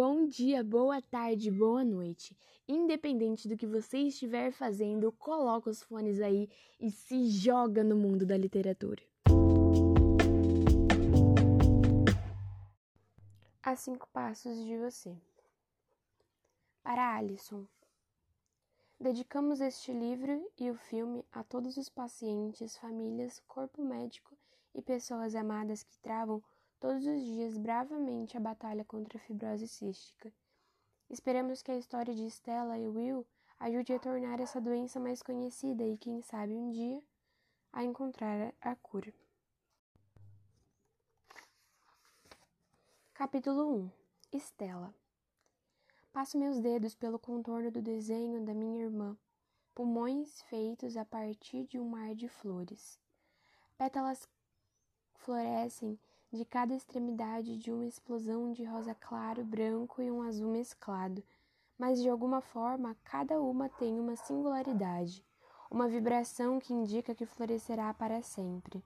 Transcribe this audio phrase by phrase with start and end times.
[0.00, 2.38] Bom dia, boa tarde, boa noite.
[2.68, 8.24] Independente do que você estiver fazendo, coloca os fones aí e se joga no mundo
[8.24, 9.02] da literatura.
[13.60, 15.16] A cinco passos de você.
[16.80, 17.66] Para Alison.
[19.00, 24.38] Dedicamos este livro e o filme a todos os pacientes, famílias, corpo médico
[24.72, 26.40] e pessoas amadas que travam
[26.80, 30.32] todos os dias bravamente a batalha contra a fibrose cística.
[31.10, 33.26] Esperamos que a história de Stella e Will
[33.58, 37.02] ajude a tornar essa doença mais conhecida e, quem sabe, um dia
[37.72, 39.12] a encontrar a cura.
[43.12, 43.90] Capítulo 1
[44.32, 44.94] Estela
[46.12, 49.16] Passo meus dedos pelo contorno do desenho da minha irmã,
[49.74, 52.98] pulmões feitos a partir de um mar de flores.
[53.76, 54.28] Pétalas
[55.14, 55.98] florescem
[56.32, 61.22] de cada extremidade de uma explosão de rosa claro, branco e um azul mesclado,
[61.78, 65.24] mas de alguma forma cada uma tem uma singularidade,
[65.70, 68.84] uma vibração que indica que florescerá para sempre.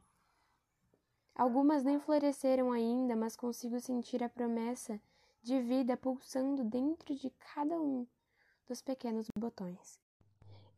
[1.35, 5.01] Algumas nem floresceram ainda, mas consigo sentir a promessa
[5.43, 8.07] de vida pulsando dentro de cada um
[8.69, 9.98] dos pequenos botões,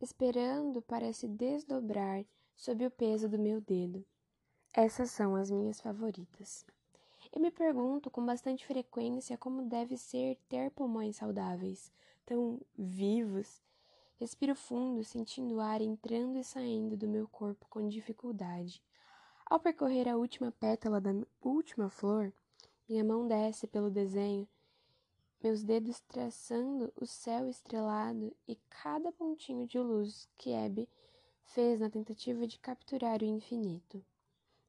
[0.01, 4.03] esperando para se desdobrar sob o peso do meu dedo.
[4.77, 6.65] Essas são as minhas favoritas.
[7.31, 11.89] Eu me pergunto com bastante frequência como deve ser ter pulmões saudáveis,
[12.25, 13.63] tão vivos.
[14.19, 18.83] Respiro fundo, sentindo o ar entrando e saindo do meu corpo com dificuldade.
[19.45, 22.33] Ao percorrer a última pétala da última flor,
[22.89, 24.45] minha mão desce pelo desenho,
[25.41, 30.89] meus dedos traçando o céu estrelado e cada pontinho de luz que Hebe
[31.45, 34.03] fez na tentativa de capturar o infinito.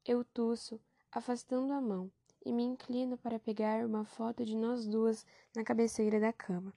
[0.07, 0.79] Eu tuço,
[1.11, 2.09] afastando a mão,
[2.45, 6.73] e me inclino para pegar uma foto de nós duas na cabeceira da cama.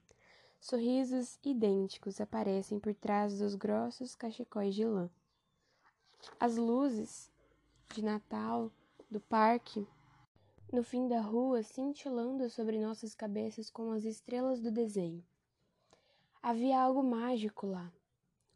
[0.59, 5.09] Sorrisos idênticos aparecem por trás dos grossos cachecóis de lã.
[6.37, 7.31] As luzes
[7.93, 8.69] de Natal
[9.09, 9.87] do parque
[10.69, 15.23] no fim da rua cintilando sobre nossas cabeças como as estrelas do desenho.
[16.43, 17.89] Havia algo mágico lá.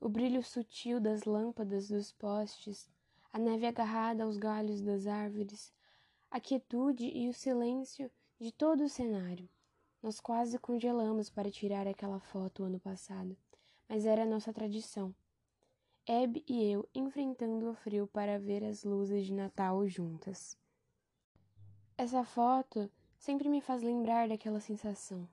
[0.01, 2.89] O brilho sutil das lâmpadas dos postes,
[3.35, 5.73] a neve agarrada aos galhos das árvores,
[6.31, 8.09] a quietude e o silêncio
[8.39, 9.49] de todo o cenário.
[10.01, 13.35] Nós quase congelamos para tirar aquela foto ano passado,
[13.89, 15.13] mas era nossa tradição.
[16.07, 20.57] Eb e eu enfrentando o frio para ver as luzes de Natal juntas.
[21.97, 25.27] Essa foto sempre me faz lembrar daquela sensação,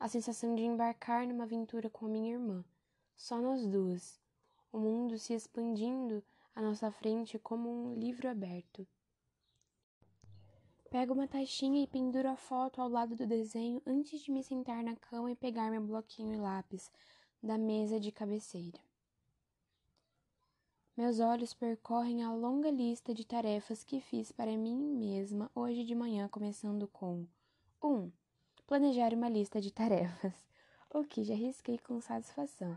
[0.00, 2.64] a sensação de embarcar numa aventura com a minha irmã,
[3.14, 4.20] só nós duas,
[4.72, 6.20] o mundo se expandindo
[6.58, 8.84] à nossa frente como um livro aberto.
[10.90, 14.82] Pego uma taxinha e penduro a foto ao lado do desenho antes de me sentar
[14.82, 16.90] na cama e pegar meu bloquinho e lápis
[17.40, 18.80] da mesa de cabeceira.
[20.96, 25.94] Meus olhos percorrem a longa lista de tarefas que fiz para mim mesma hoje de
[25.94, 27.24] manhã, começando com
[27.80, 27.88] 1.
[27.88, 28.12] Um,
[28.66, 30.34] planejar uma lista de tarefas,
[30.92, 32.76] o que já risquei com satisfação,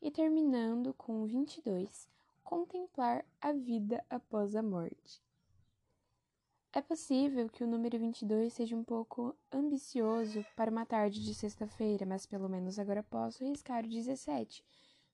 [0.00, 2.10] e terminando com 22
[2.42, 5.22] contemplar a vida após a morte.
[6.74, 12.06] É possível que o número 22 seja um pouco ambicioso para uma tarde de sexta-feira,
[12.06, 14.64] mas pelo menos agora posso riscar o 17,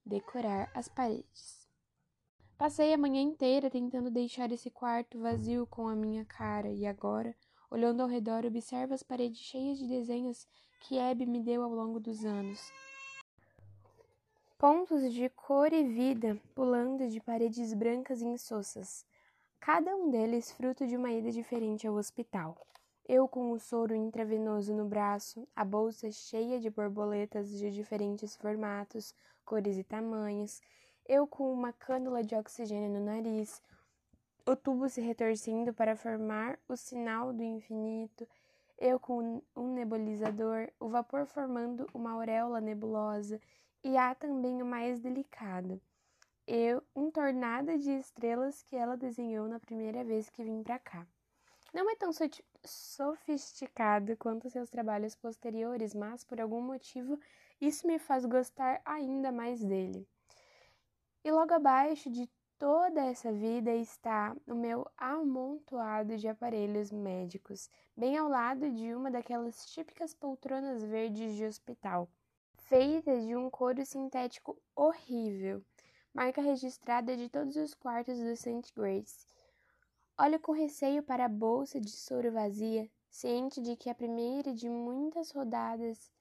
[0.06, 1.68] decorar as paredes.
[2.56, 7.34] Passei a manhã inteira tentando deixar esse quarto vazio com a minha cara e agora,
[7.70, 10.46] olhando ao redor, observo as paredes cheias de desenhos
[10.80, 12.72] que Abby me deu ao longo dos anos
[14.58, 19.06] pontos de cor e vida pulando de paredes brancas e insossas,
[19.60, 22.56] cada um deles fruto de uma ida diferente ao hospital.
[23.08, 29.14] Eu com o soro intravenoso no braço, a bolsa cheia de borboletas de diferentes formatos,
[29.44, 30.60] cores e tamanhos,
[31.06, 33.62] eu com uma cânula de oxigênio no nariz,
[34.44, 38.26] o tubo se retorcendo para formar o sinal do infinito,
[38.76, 43.40] eu com um nebulizador, o vapor formando uma auréola nebulosa
[43.82, 45.80] e há também o mais delicado,
[46.46, 51.06] eu, um tornado de estrelas que ela desenhou na primeira vez que vim para cá.
[51.74, 52.10] Não é tão
[52.64, 57.20] sofisticado quanto seus trabalhos posteriores, mas por algum motivo
[57.60, 60.08] isso me faz gostar ainda mais dele.
[61.22, 62.26] E logo abaixo de
[62.58, 69.10] toda essa vida está o meu amontoado de aparelhos médicos, bem ao lado de uma
[69.10, 72.08] daquelas típicas poltronas verdes de hospital
[72.68, 75.64] feita de um couro sintético horrível,
[76.12, 78.70] marca registrada de todos os quartos do St.
[78.76, 79.26] Grace.
[80.18, 84.68] Olho com receio para a bolsa de soro vazia, ciente de que a primeira de
[84.68, 86.12] muitas rodadas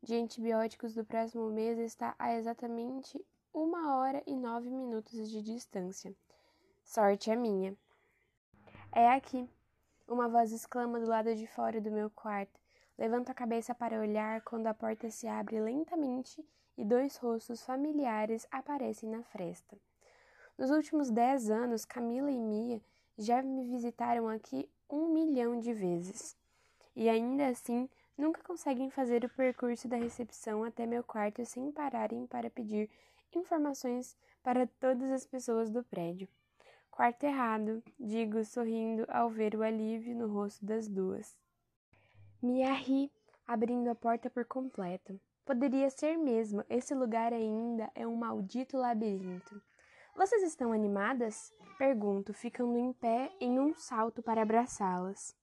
[0.00, 3.20] de antibióticos do próximo mês está a exatamente
[3.52, 6.14] uma hora e nove minutos de distância.
[6.84, 7.76] Sorte é minha.
[8.92, 9.50] É aqui.
[10.06, 12.63] Uma voz exclama do lado de fora do meu quarto.
[12.96, 16.44] Levanto a cabeça para olhar quando a porta se abre lentamente
[16.76, 19.76] e dois rostos familiares aparecem na fresta.
[20.56, 22.80] Nos últimos dez anos, Camila e Mia
[23.18, 26.36] já me visitaram aqui um milhão de vezes.
[26.94, 32.26] E ainda assim, nunca conseguem fazer o percurso da recepção até meu quarto sem pararem
[32.26, 32.88] para pedir
[33.34, 36.28] informações para todas as pessoas do prédio.
[36.90, 41.36] Quarto errado, digo sorrindo ao ver o alívio no rosto das duas.
[42.44, 43.10] Mia ri,
[43.46, 45.18] abrindo a porta por completo.
[45.46, 49.62] Poderia ser mesmo, esse lugar ainda é um maldito labirinto.
[50.14, 51.54] Vocês estão animadas?
[51.78, 55.34] Pergunto, ficando em pé em um salto para abraçá-las.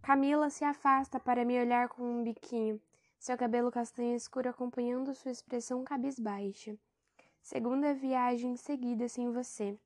[0.00, 2.80] Camila se afasta para me olhar com um biquinho,
[3.18, 6.78] seu cabelo castanho escuro acompanhando sua expressão cabisbaixa.
[7.42, 9.76] Segunda viagem seguida sem você.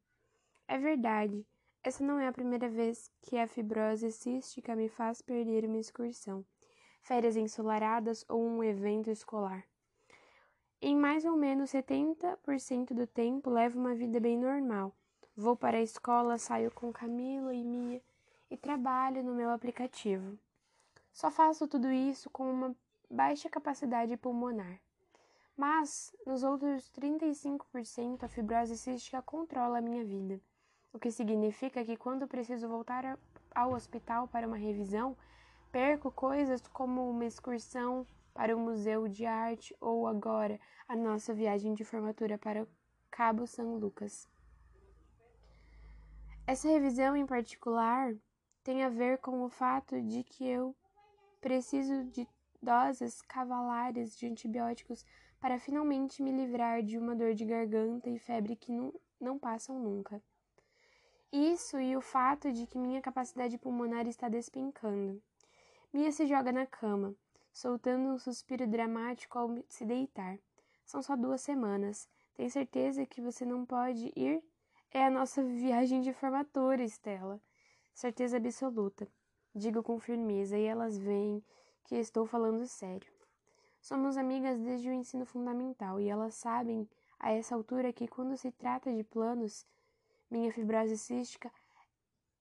[0.68, 1.42] É verdade,
[1.82, 6.44] essa não é a primeira vez que a fibrose cística me faz perder uma excursão,
[7.00, 9.64] férias ensolaradas ou um evento escolar.
[10.82, 14.94] Em mais ou menos 70% do tempo levo uma vida bem normal.
[15.36, 18.02] Vou para a escola, saio com Camila e Mia
[18.50, 20.38] e trabalho no meu aplicativo.
[21.12, 22.76] Só faço tudo isso com uma
[23.10, 24.80] baixa capacidade pulmonar.
[25.56, 30.40] Mas, nos outros 35%, a fibrose cística controla a minha vida,
[30.92, 33.18] o que significa que quando preciso voltar
[33.54, 35.16] ao hospital para uma revisão,
[35.70, 40.58] perco coisas como uma excursão para o Museu de Arte ou agora
[40.88, 42.66] a nossa viagem de formatura para
[43.10, 44.28] Cabo São Lucas.
[46.46, 48.14] Essa revisão em particular
[48.64, 50.74] tem a ver com o fato de que eu
[51.40, 52.26] preciso de
[52.62, 55.04] doses cavalares de antibióticos
[55.40, 59.78] para finalmente me livrar de uma dor de garganta e febre que não, não passam
[59.78, 60.20] nunca.
[61.32, 65.22] Isso e o fato de que minha capacidade pulmonar está despencando.
[65.92, 67.14] Mia se joga na cama,
[67.52, 70.38] soltando um suspiro dramático ao se deitar.
[70.84, 72.08] São só duas semanas.
[72.34, 74.42] Tem certeza que você não pode ir?
[74.90, 77.40] É a nossa viagem de formatura, Estela.
[77.94, 79.06] Certeza absoluta.
[79.54, 81.44] Digo com firmeza e elas veem
[81.84, 83.12] que estou falando sério.
[83.80, 86.88] Somos amigas desde o ensino fundamental e elas sabem
[87.20, 89.64] a essa altura que quando se trata de planos,
[90.30, 91.50] minha fibrose cística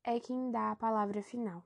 [0.03, 1.63] é quem dá a palavra final.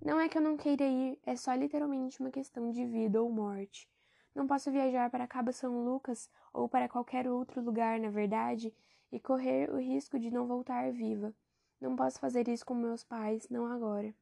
[0.00, 3.28] Não é que eu não queira ir, é só literalmente uma questão de vida ou
[3.28, 3.88] morte.
[4.32, 8.72] Não posso viajar para Cabo São Lucas ou para qualquer outro lugar, na verdade,
[9.10, 11.34] e correr o risco de não voltar viva.
[11.80, 14.14] Não posso fazer isso com meus pais, não agora.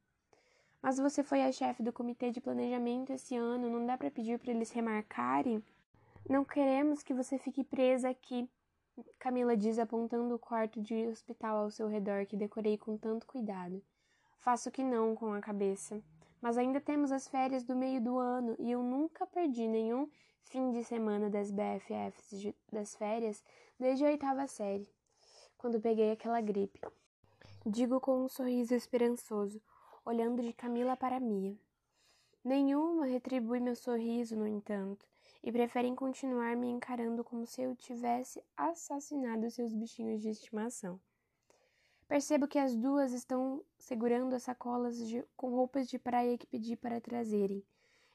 [0.81, 4.39] Mas você foi a chefe do comitê de planejamento esse ano, não dá para pedir
[4.39, 5.63] para eles remarcarem?
[6.27, 8.49] Não queremos que você fique presa aqui,
[9.19, 13.81] Camila diz apontando o quarto de hospital ao seu redor que decorei com tanto cuidado.
[14.37, 16.01] Faço que não com a cabeça.
[16.41, 20.07] Mas ainda temos as férias do meio do ano e eu nunca perdi nenhum
[20.43, 23.43] fim de semana das BFFs de, das férias
[23.79, 24.89] desde a oitava série,
[25.57, 26.79] quando peguei aquela gripe.
[27.65, 29.61] Digo com um sorriso esperançoso,
[30.05, 31.57] olhando de Camila para Mia.
[32.43, 35.05] Nenhuma retribui meu sorriso, no entanto,
[35.47, 40.99] e preferem continuar me encarando como se eu tivesse assassinado seus bichinhos de estimação.
[42.05, 46.75] Percebo que as duas estão segurando as sacolas de, com roupas de praia que pedi
[46.75, 47.63] para trazerem.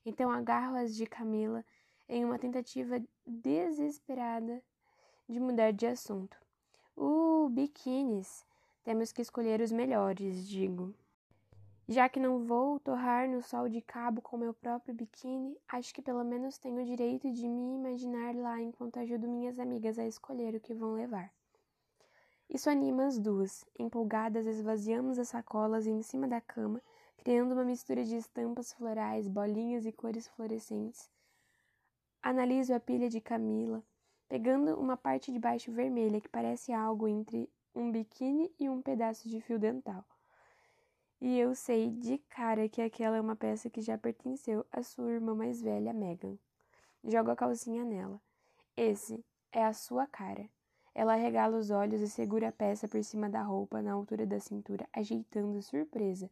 [0.04, 1.64] Então agarro-as de Camila
[2.06, 4.62] em uma tentativa desesperada
[5.26, 6.36] de mudar de assunto.
[6.94, 8.44] Uh, biquínis!
[8.84, 10.94] Temos que escolher os melhores, digo.
[11.92, 16.00] Já que não vou torrar no sol de cabo com meu próprio biquíni, acho que
[16.00, 20.54] pelo menos tenho o direito de me imaginar lá enquanto ajudo minhas amigas a escolher
[20.54, 21.30] o que vão levar.
[22.48, 23.66] Isso anima as duas.
[23.78, 26.80] Empolgadas, esvaziamos as sacolas em cima da cama,
[27.18, 31.10] criando uma mistura de estampas florais, bolinhas e cores fluorescentes.
[32.22, 33.84] Analiso a pilha de Camila,
[34.30, 39.28] pegando uma parte de baixo vermelha que parece algo entre um biquíni e um pedaço
[39.28, 40.02] de fio dental.
[41.24, 45.12] E eu sei de cara que aquela é uma peça que já pertenceu à sua
[45.12, 46.36] irmã mais velha, Megan.
[47.04, 48.20] Jogo a calcinha nela.
[48.76, 50.50] Esse é a sua cara.
[50.92, 54.40] Ela regala os olhos e segura a peça por cima da roupa, na altura da
[54.40, 56.28] cintura, ajeitando surpresa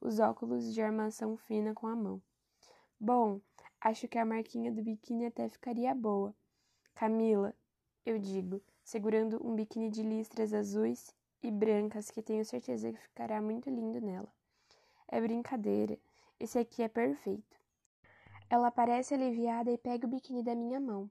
[0.00, 2.22] os óculos de armação fina com a mão.
[3.00, 3.40] Bom,
[3.80, 6.32] acho que a marquinha do biquíni até ficaria boa.
[6.94, 7.52] Camila,
[8.06, 13.40] eu digo, segurando um biquíni de listras azuis e brancas que tenho certeza que ficará
[13.40, 14.28] muito lindo nela.
[15.08, 15.98] É brincadeira.
[16.38, 17.58] Esse aqui é perfeito.
[18.48, 21.10] Ela parece aliviada e pega o biquíni da minha mão.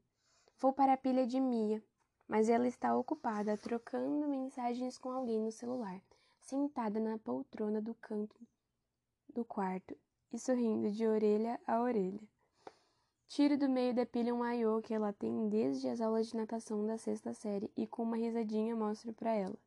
[0.59, 1.81] Vou para a pilha de Mia,
[2.27, 6.01] mas ela está ocupada trocando mensagens com alguém no celular,
[6.41, 8.35] sentada na poltrona do canto
[9.33, 9.95] do quarto
[10.33, 12.21] e sorrindo de orelha a orelha.
[13.27, 16.85] Tiro do meio da pilha um maiô que ela tem desde as aulas de natação
[16.85, 19.57] da sexta série e com uma risadinha mostro para ela.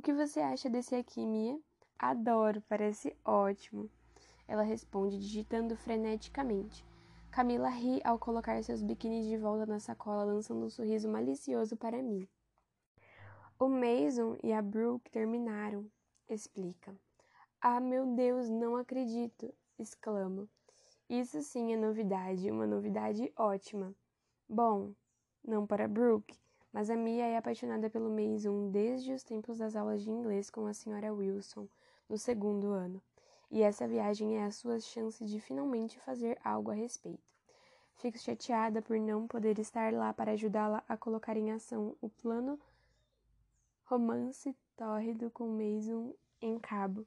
[0.00, 1.60] O que você acha desse aqui, Mia?
[1.98, 3.90] Adoro, parece ótimo.
[4.48, 6.82] Ela responde, digitando freneticamente.
[7.30, 12.02] Camila ri ao colocar seus biquínis de volta na sacola, lançando um sorriso malicioso para
[12.02, 12.26] mim.
[13.58, 15.84] O Mason e a Brooke terminaram,
[16.30, 16.98] explica.
[17.60, 19.52] Ah, meu Deus, não acredito!
[19.78, 20.48] exclamo.
[21.10, 23.94] Isso sim é novidade, uma novidade ótima.
[24.48, 24.94] Bom,
[25.44, 26.40] não para Brooke,
[26.72, 30.66] mas a Mia é apaixonada pelo Mason desde os tempos das aulas de inglês com
[30.66, 31.66] a senhora Wilson,
[32.08, 33.02] no segundo ano.
[33.50, 37.30] E essa viagem é a sua chance de finalmente fazer algo a respeito.
[37.96, 42.58] Fico chateada por não poder estar lá para ajudá-la a colocar em ação o plano
[43.84, 47.04] romance tórrido com Mason em cabo.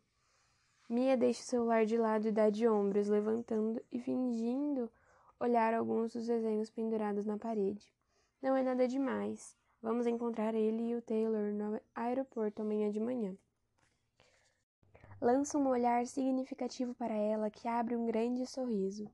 [0.89, 4.91] Mia deixa o celular de lado e dá de ombros, levantando e fingindo
[5.39, 7.91] olhar alguns dos desenhos pendurados na parede.
[8.43, 9.55] Não é nada demais.
[9.81, 13.33] Vamos encontrar ele e o Taylor no aeroporto amanhã de manhã.
[15.21, 19.09] Lança um olhar significativo para ela que abre um grande sorriso.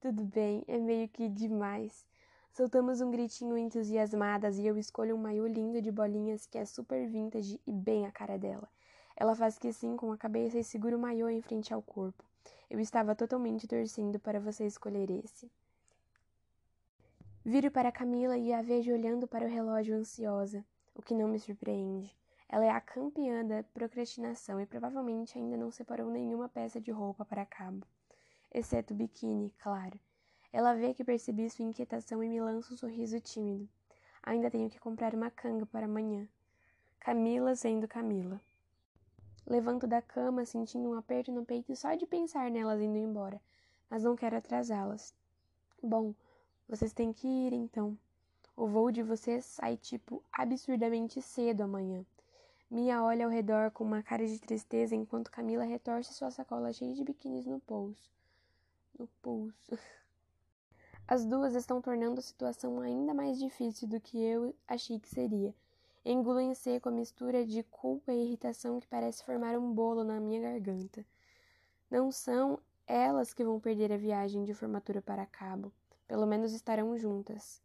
[0.00, 2.06] Tudo bem, é meio que demais.
[2.52, 7.08] Soltamos um gritinho entusiasmadas e eu escolho um maiô lindo de bolinhas que é super
[7.08, 8.68] vintage e bem a cara dela.
[9.16, 12.22] Ela faz que sim com a cabeça e segura o maiô em frente ao corpo.
[12.70, 15.50] Eu estava totalmente torcendo para você escolher esse.
[17.42, 20.62] Viro para Camila e a vejo olhando para o relógio ansiosa,
[20.94, 22.14] o que não me surpreende.
[22.46, 27.24] Ela é a campeã da procrastinação e provavelmente ainda não separou nenhuma peça de roupa
[27.24, 27.86] para cabo.
[28.52, 29.98] Exceto o biquíni, claro.
[30.52, 33.66] Ela vê que percebi sua inquietação e me lança um sorriso tímido.
[34.22, 36.28] Ainda tenho que comprar uma canga para amanhã.
[36.98, 38.38] Camila sendo Camila.
[39.46, 43.40] Levanto da cama, sentindo um aperto no peito só de pensar nelas indo embora,
[43.88, 45.14] mas não quero atrasá-las.
[45.82, 46.14] Bom,
[46.70, 47.98] vocês têm que ir então.
[48.56, 52.06] O voo de vocês sai tipo absurdamente cedo amanhã.
[52.70, 56.94] Mia olha ao redor com uma cara de tristeza enquanto Camila retorce sua sacola cheia
[56.94, 58.08] de biquínis no pulso.
[58.96, 59.76] No pulso.
[61.08, 65.52] As duas estão tornando a situação ainda mais difícil do que eu achei que seria.
[66.04, 70.20] Engulo em seco a mistura de culpa e irritação que parece formar um bolo na
[70.20, 71.04] minha garganta.
[71.90, 75.72] Não são elas que vão perder a viagem de formatura para Cabo.
[76.10, 77.62] Pelo menos estarão juntas.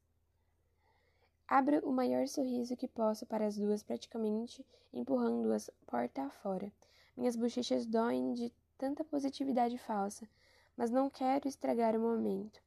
[1.47, 6.71] Abro o maior sorriso que posso para as duas, praticamente empurrando-as porta afora.
[7.17, 10.29] Minhas bochechas doem de tanta positividade falsa,
[10.77, 12.61] mas não quero estragar o momento.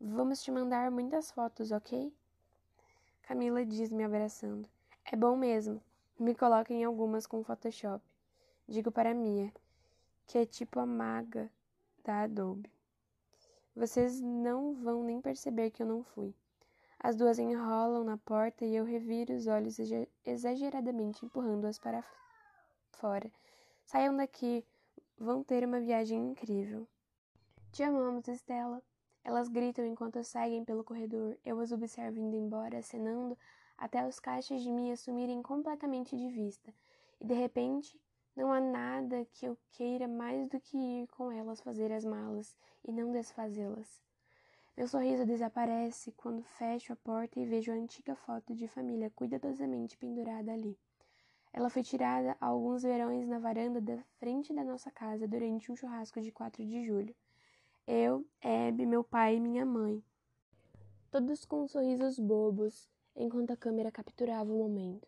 [0.00, 2.12] Vamos te mandar muitas fotos, ok?
[3.22, 4.68] Camila diz, me abraçando.
[5.04, 5.80] É bom mesmo.
[6.18, 8.04] Me coloquem algumas com Photoshop.
[8.66, 9.52] Digo para Mia,
[10.26, 11.48] que é tipo a maga
[12.02, 12.68] da Adobe.
[13.74, 16.34] Vocês não vão nem perceber que eu não fui.
[16.98, 19.76] As duas enrolam na porta e eu reviro os olhos
[20.24, 22.04] exageradamente empurrando-as para
[22.92, 23.30] fora.
[23.84, 24.64] Saiam daqui,
[25.18, 26.86] vão ter uma viagem incrível.
[27.72, 28.82] Te amamos, Estela.
[29.24, 31.38] Elas gritam enquanto seguem pelo corredor.
[31.44, 33.36] Eu as observo indo embora, acenando
[33.78, 36.72] até os caixas de mim assumirem completamente de vista,
[37.20, 38.00] e de repente
[38.34, 42.56] não há nada que eu queira mais do que ir com elas fazer as malas
[42.82, 44.02] e não desfazê-las.
[44.74, 49.98] Meu sorriso desaparece quando fecho a porta e vejo a antiga foto de família cuidadosamente
[49.98, 50.78] pendurada ali.
[51.52, 55.76] Ela foi tirada há alguns verões na varanda da frente da nossa casa durante um
[55.76, 57.14] churrasco de 4 de julho.
[57.86, 60.02] Eu, Abby, meu pai e minha mãe.
[61.10, 65.06] Todos com sorrisos bobos, enquanto a câmera capturava o momento.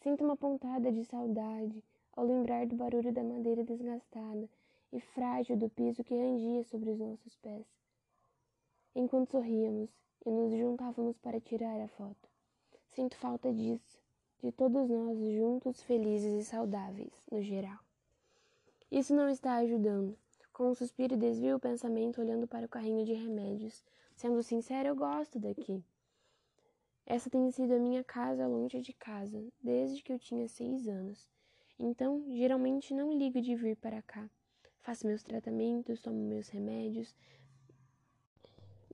[0.00, 1.84] Sinto uma pontada de saudade
[2.16, 4.48] ao lembrar do barulho da madeira desgastada
[4.92, 7.66] e frágil do piso que rangia sobre os nossos pés.
[8.94, 9.90] Enquanto sorríamos
[10.24, 12.28] e nos juntávamos para tirar a foto,
[12.90, 14.00] sinto falta disso,
[14.42, 17.78] de todos nós juntos, felizes e saudáveis, no geral.
[18.90, 20.16] Isso não está ajudando.
[20.52, 23.82] Com um suspiro desvio o pensamento olhando para o carrinho de remédios.
[24.14, 25.82] Sendo sincero, eu gosto daqui.
[27.04, 31.33] Essa tem sido a minha casa longe de casa, desde que eu tinha seis anos.
[31.78, 34.28] Então, geralmente não ligo de vir para cá.
[34.80, 37.14] Faço meus tratamentos, tomo meus remédios,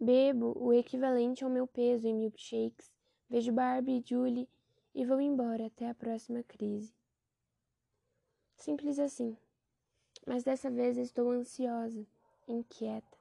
[0.01, 2.91] bebo o equivalente ao meu peso em milkshakes,
[3.29, 4.49] vejo Barbie e Julie
[4.95, 6.95] e vou embora até a próxima crise.
[8.57, 9.37] Simples assim.
[10.27, 12.07] Mas dessa vez estou ansiosa,
[12.47, 13.19] inquieta,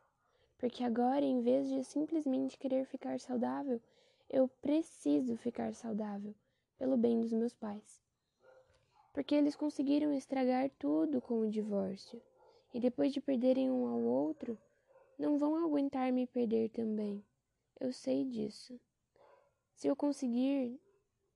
[0.58, 3.82] porque agora, em vez de simplesmente querer ficar saudável,
[4.30, 6.36] eu preciso ficar saudável
[6.78, 8.01] pelo bem dos meus pais.
[9.13, 12.22] Porque eles conseguiram estragar tudo com o divórcio,
[12.74, 14.58] e depois de perderem um ao outro,
[15.18, 17.24] não vão aguentar me perder também.
[17.80, 18.80] Eu sei disso.
[19.74, 20.80] Se eu conseguir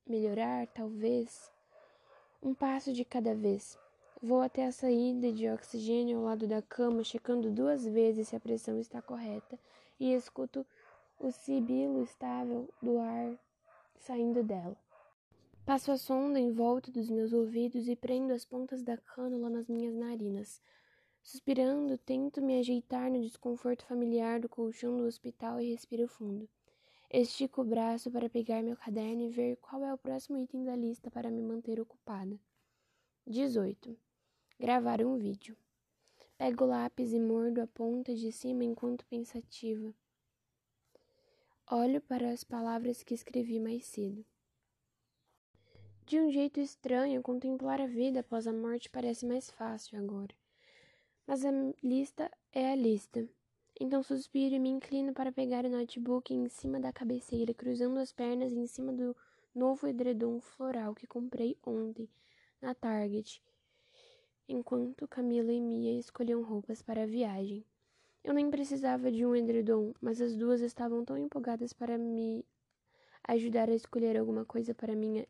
[0.05, 1.51] melhorar, talvez,
[2.41, 3.77] um passo de cada vez.
[4.21, 8.39] Vou até a saída de oxigênio ao lado da cama, checando duas vezes se a
[8.39, 9.59] pressão está correta
[9.99, 10.65] e escuto
[11.19, 13.37] o sibilo estável do ar
[13.95, 14.77] saindo dela.
[15.65, 19.69] Passo a sonda em volta dos meus ouvidos e prendo as pontas da cânula nas
[19.69, 20.61] minhas narinas.
[21.21, 26.49] Suspirando, tento me ajeitar no desconforto familiar do colchão do hospital e respiro fundo.
[27.09, 30.75] Estico o braço para pegar meu caderno e ver qual é o próximo item da
[30.75, 32.37] lista para me manter ocupada.
[33.25, 33.97] 18.
[34.59, 35.55] Gravar um vídeo.
[36.37, 39.95] Pego o lápis e mordo a ponta de cima enquanto pensativa.
[41.71, 44.25] Olho para as palavras que escrevi mais cedo.
[46.05, 50.35] De um jeito estranho, contemplar a vida após a morte parece mais fácil agora.
[51.25, 51.49] Mas a
[51.81, 53.25] lista é a lista.
[53.79, 58.11] Então suspiro e me inclino para pegar o notebook em cima da cabeceira, cruzando as
[58.11, 59.15] pernas em cima do
[59.55, 62.09] novo edredom floral que comprei ontem
[62.61, 63.41] na Target,
[64.47, 67.65] enquanto Camila e Mia escolhiam roupas para a viagem.
[68.21, 72.45] Eu nem precisava de um edredom, mas as duas estavam tão empolgadas para me
[73.25, 75.25] ajudar a escolher alguma coisa para minha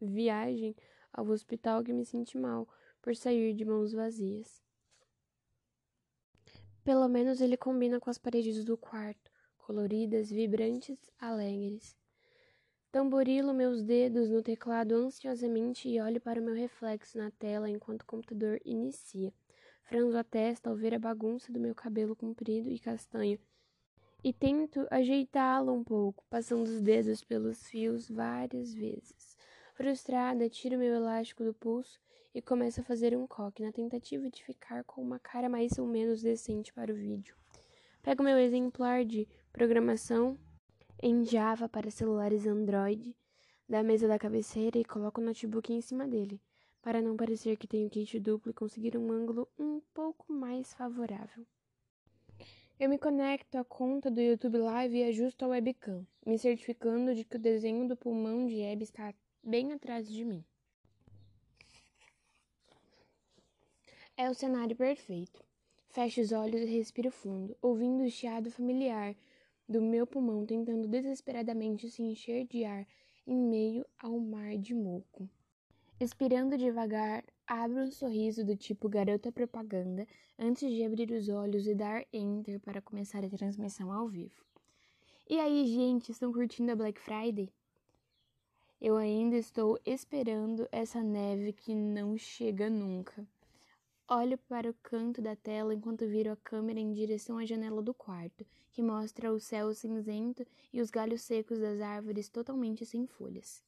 [0.00, 0.74] viagem
[1.12, 2.68] ao hospital que me senti mal
[3.00, 4.62] por sair de mãos vazias.
[6.84, 11.96] Pelo menos ele combina com as paredes do quarto, coloridas, vibrantes, alegres.
[12.92, 18.02] Tamborilo meus dedos no teclado ansiosamente e olho para o meu reflexo na tela enquanto
[18.02, 19.32] o computador inicia.
[19.82, 23.38] Franzo a testa ao ver a bagunça do meu cabelo comprido e castanho
[24.26, 29.35] e tento ajeitá-lo um pouco, passando os dedos pelos fios várias vezes.
[29.76, 32.00] Frustrada, tiro meu elástico do pulso
[32.34, 35.86] e começo a fazer um coque na tentativa de ficar com uma cara mais ou
[35.86, 37.36] menos decente para o vídeo.
[38.02, 40.38] Pego meu exemplar de programação
[41.02, 43.14] em Java para celulares Android
[43.68, 46.40] da mesa da cabeceira e coloco o notebook em cima dele,
[46.80, 51.44] para não parecer que tenho kit duplo e conseguir um ângulo um pouco mais favorável.
[52.80, 57.24] Eu me conecto à conta do YouTube Live e ajusto a webcam, me certificando de
[57.24, 59.12] que o desenho do pulmão de Abby está
[59.46, 60.44] bem atrás de mim.
[64.16, 65.44] É o cenário perfeito.
[65.90, 69.14] Fecho os olhos e respiro fundo, ouvindo o chiado familiar
[69.68, 72.86] do meu pulmão tentando desesperadamente se encher de ar
[73.26, 75.28] em meio ao mar de moco.
[75.98, 80.06] Expirando devagar, abro um sorriso do tipo garota propaganda
[80.38, 84.44] antes de abrir os olhos e dar enter para começar a transmissão ao vivo.
[85.28, 87.50] E aí, gente, estão curtindo a Black Friday?
[88.78, 93.26] Eu ainda estou esperando essa neve que não chega nunca.
[94.06, 97.94] Olho para o canto da tela enquanto viro a câmera em direção à janela do
[97.94, 103.64] quarto, que mostra o céu cinzento e os galhos secos das árvores totalmente sem folhas.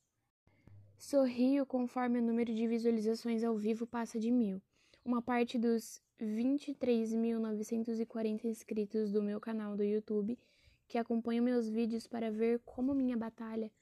[0.99, 4.61] Sorrio conforme o número de visualizações ao vivo passa de mil.
[5.03, 10.39] Uma parte dos 23.940 inscritos do meu canal do YouTube
[10.87, 13.73] que acompanham meus vídeos para ver como minha batalha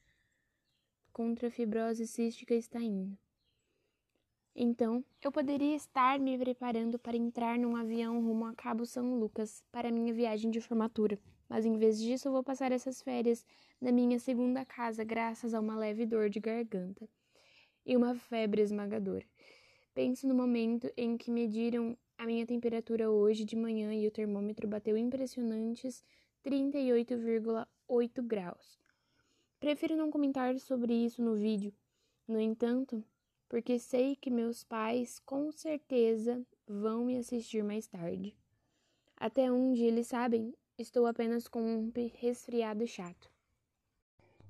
[1.16, 3.16] contra a fibrose cística está indo.
[4.54, 9.64] Então, eu poderia estar me preparando para entrar num avião rumo a Cabo São Lucas
[9.72, 13.46] para minha viagem de formatura, mas em vez disso eu vou passar essas férias
[13.80, 17.08] na minha segunda casa graças a uma leve dor de garganta
[17.86, 19.24] e uma febre esmagadora.
[19.94, 24.68] Penso no momento em que mediram a minha temperatura hoje de manhã e o termômetro
[24.68, 26.04] bateu impressionantes
[26.44, 28.85] 38,8 graus.
[29.58, 31.72] Prefiro não comentar sobre isso no vídeo.
[32.28, 33.02] No entanto,
[33.48, 38.36] porque sei que meus pais com certeza vão me assistir mais tarde.
[39.16, 43.30] Até onde eles sabem, estou apenas com um resfriado chato.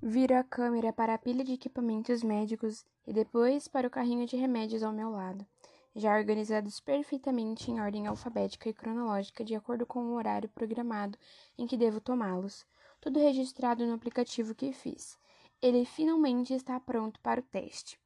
[0.02, 4.36] Viro a câmera para a pilha de equipamentos médicos e depois para o carrinho de
[4.36, 5.46] remédios ao meu lado,
[5.94, 11.16] já organizados perfeitamente em ordem alfabética e cronológica de acordo com o horário programado
[11.56, 12.66] em que devo tomá-los,
[13.06, 15.16] tudo registrado no aplicativo que fiz.
[15.62, 18.00] Ele finalmente está pronto para o teste.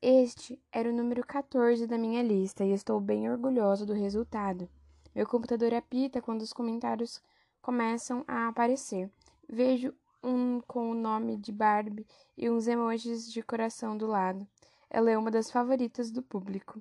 [0.00, 4.68] Este era o número 14 da minha lista e estou bem orgulhosa do resultado.
[5.12, 7.20] Meu computador apita quando os comentários
[7.60, 9.10] começam a aparecer.
[9.48, 12.06] Vejo um com o nome de Barbie
[12.38, 14.46] e uns emojis de coração do lado.
[14.88, 16.80] Ela é uma das favoritas do público,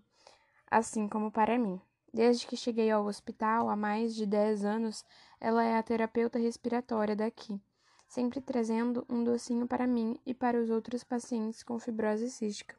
[0.70, 1.82] assim como para mim.
[2.14, 5.04] Desde que cheguei ao hospital há mais de 10 anos,
[5.40, 7.60] ela é a terapeuta respiratória daqui,
[8.08, 12.76] sempre trazendo um docinho para mim e para os outros pacientes com fibrose cística,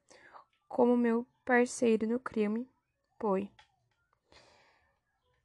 [0.69, 2.69] como meu parceiro no crime,
[3.19, 3.51] Poi.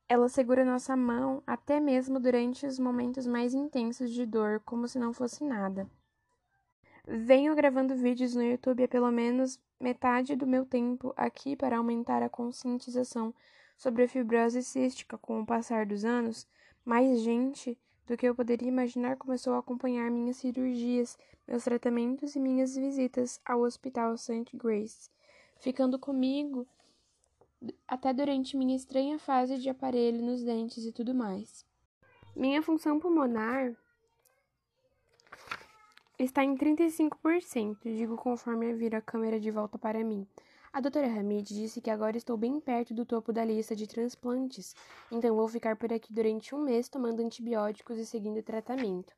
[0.07, 4.99] Ela segura nossa mão até mesmo durante os momentos mais intensos de dor, como se
[4.99, 5.89] não fosse nada.
[7.07, 12.23] Venho gravando vídeos no YouTube há pelo menos metade do meu tempo aqui para aumentar
[12.23, 13.33] a conscientização
[13.77, 16.47] sobre a fibrose cística com o passar dos anos.
[16.85, 21.17] Mais gente do que eu poderia imaginar começou a acompanhar minhas cirurgias,
[21.47, 24.55] meus tratamentos e minhas visitas ao Hospital St.
[24.55, 25.09] Grace,
[25.57, 26.67] ficando comigo
[27.87, 31.65] até durante minha estranha fase de aparelho nos dentes e tudo mais.
[32.35, 33.75] Minha função pulmonar
[36.17, 40.25] Está em 35%, digo conforme vira a câmera de volta para mim.
[40.75, 44.75] A doutora Hamid disse que agora estou bem perto do topo da lista de transplantes,
[45.09, 49.15] então vou ficar por aqui durante um mês tomando antibióticos e seguindo tratamento.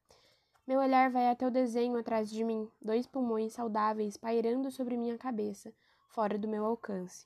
[0.67, 5.17] Meu olhar vai até o desenho atrás de mim, dois pulmões saudáveis pairando sobre minha
[5.17, 5.73] cabeça,
[6.09, 7.25] fora do meu alcance.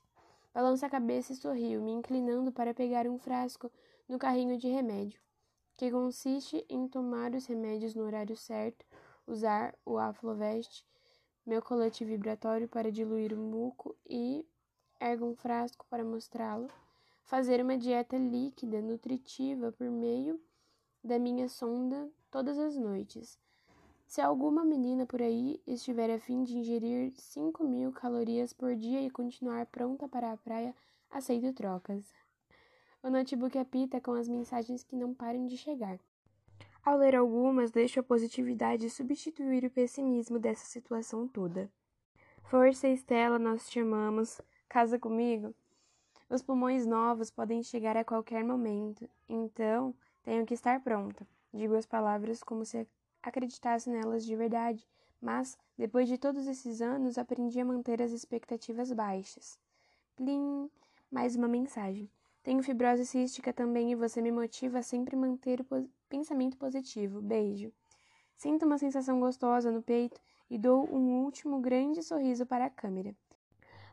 [0.53, 3.69] Balança a cabeça e sorrio, me inclinando para pegar um frasco
[4.07, 5.19] no carrinho de remédio,
[5.75, 8.85] que consiste em tomar os remédios no horário certo
[9.27, 10.85] usar o Aflovest,
[11.45, 14.45] meu colete vibratório para diluir o muco e
[14.99, 16.69] ergo um frasco para mostrá-lo,
[17.23, 20.39] fazer uma dieta líquida nutritiva por meio
[21.03, 23.39] da minha sonda todas as noites.
[24.05, 29.01] Se alguma menina por aí estiver a fim de ingerir 5 mil calorias por dia
[29.01, 30.75] e continuar pronta para a praia,
[31.09, 32.03] aceito trocas.
[33.01, 35.97] O notebook apita com as mensagens que não param de chegar.
[36.83, 41.71] Ao ler algumas, deixo a positividade substituir o pessimismo dessa situação toda.
[42.45, 44.41] Força, Estela, nós te amamos.
[44.67, 45.53] Casa comigo?
[46.27, 51.27] Os pulmões novos podem chegar a qualquer momento, então tenho que estar pronta.
[51.53, 52.87] Digo as palavras como se
[53.21, 54.87] acreditasse nelas de verdade,
[55.21, 59.59] mas, depois de todos esses anos, aprendi a manter as expectativas baixas.
[60.15, 60.67] Plim!
[61.11, 62.09] Mais uma mensagem.
[62.41, 65.65] Tenho fibrose cística também e você me motiva a sempre manter o
[66.11, 67.21] pensamento positivo.
[67.21, 67.71] Beijo.
[68.35, 70.19] Sinto uma sensação gostosa no peito
[70.49, 73.15] e dou um último grande sorriso para a câmera.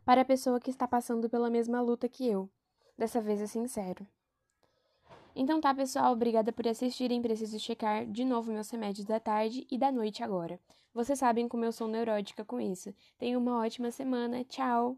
[0.05, 2.51] Para a pessoa que está passando pela mesma luta que eu.
[2.97, 4.05] Dessa vez é sincero.
[5.37, 7.23] Então tá, pessoal, obrigada por assistirem.
[7.23, 10.59] Preciso checar de novo meus remédios da tarde e da noite agora.
[10.93, 12.93] Vocês sabem como eu sou neurótica com isso.
[13.17, 14.43] Tenham uma ótima semana.
[14.43, 14.97] Tchau!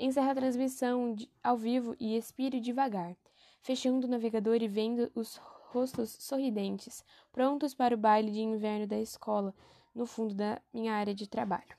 [0.00, 3.14] Encerra a transmissão ao vivo e expire devagar,
[3.60, 5.36] fechando o navegador e vendo os
[5.70, 9.54] rostos sorridentes, prontos para o baile de inverno da escola,
[9.94, 11.76] no fundo da minha área de trabalho.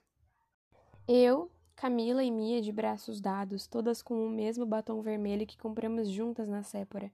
[1.07, 6.09] Eu, Camila e Mia de braços dados, todas com o mesmo batom vermelho que compramos
[6.09, 7.11] juntas na Sépora.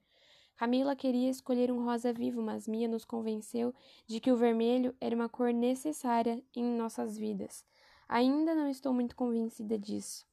[0.58, 3.74] Camila queria escolher um rosa vivo, mas Mia nos convenceu
[4.08, 7.66] de que o vermelho era uma cor necessária em nossas vidas.
[8.08, 10.26] Ainda não estou muito convencida disso.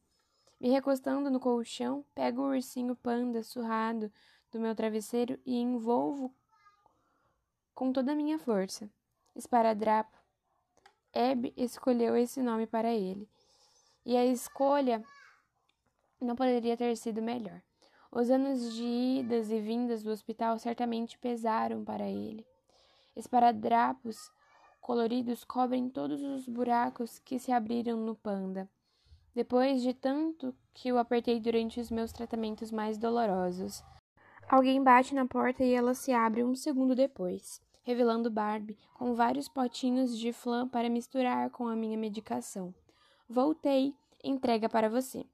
[0.61, 4.13] Me recostando no colchão, pego o ursinho panda surrado
[4.53, 6.33] do meu travesseiro e envolvo
[7.75, 8.89] com toda a minha força.
[9.35, 10.17] Esparadrapo.
[11.13, 13.29] Eb escolheu esse nome para ele.
[14.05, 15.03] E a escolha
[16.21, 17.61] não poderia ter sido melhor.
[18.11, 22.47] Os anos de idas e vindas do hospital certamente pesaram para ele.
[23.17, 24.31] Esparadrapos
[24.81, 28.69] coloridos cobrem todos os buracos que se abriram no panda
[29.35, 33.83] depois de tanto que o apertei durante os meus tratamentos mais dolorosos.
[34.53, 39.49] Alguém bate na porta e ela se abre um segundo depois, revelando Barbie com vários
[39.49, 42.75] potinhos de flan para misturar com a minha medicação.
[43.27, 45.25] Voltei, entrega para você.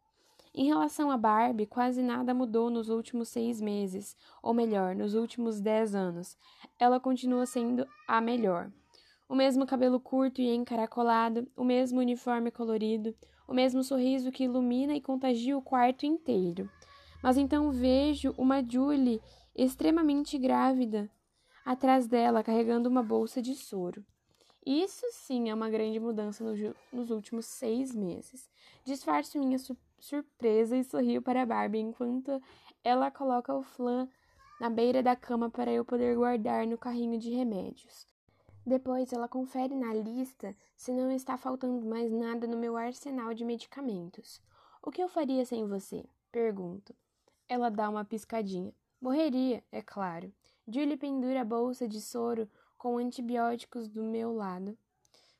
[0.55, 5.61] Em relação a Barbie, quase nada mudou nos últimos seis meses, ou melhor, nos últimos
[5.61, 6.39] dez anos.
[6.79, 8.71] Ela continua sendo a melhor.
[9.29, 13.13] O mesmo cabelo curto e encaracolado, o mesmo uniforme colorido,
[13.49, 16.71] o mesmo sorriso que ilumina e contagia o quarto inteiro.
[17.23, 19.21] Mas então vejo uma Julie
[19.55, 21.11] extremamente grávida
[21.65, 24.05] atrás dela, carregando uma bolsa de soro.
[24.65, 28.49] Isso sim é uma grande mudança no nos últimos seis meses.
[28.85, 32.41] Disfarço minha su surpresa e sorrio para Barbie enquanto
[32.85, 34.09] ela coloca o flan
[34.61, 38.07] na beira da cama para eu poder guardar no carrinho de remédios.
[38.65, 43.45] Depois ela confere na lista se não está faltando mais nada no meu arsenal de
[43.45, 44.41] medicamentos.
[44.83, 46.05] O que eu faria sem você?
[46.31, 46.95] Pergunto.
[47.49, 48.73] Ela dá uma piscadinha.
[49.01, 50.33] Morreria, é claro.
[50.67, 54.77] Julie pendura a bolsa de soro com antibióticos do meu lado,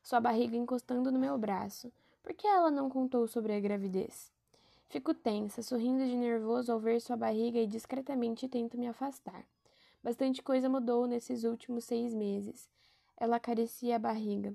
[0.03, 1.93] sua barriga encostando no meu braço.
[2.23, 4.33] Por que ela não contou sobre a gravidez?
[4.89, 9.45] Fico tensa, sorrindo de nervoso ao ver sua barriga e discretamente tento me afastar.
[10.03, 12.69] Bastante coisa mudou nesses últimos seis meses.
[13.17, 14.55] Ela acaricia a barriga,